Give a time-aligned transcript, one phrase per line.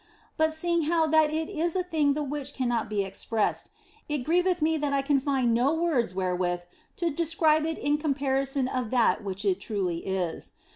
[0.35, 3.69] But seeing how that it is a thing the which cannot be expressed,
[4.09, 6.61] it grieveth me that I can find no words wherewith
[6.95, 10.53] to describe it in comparison of that which it truly is.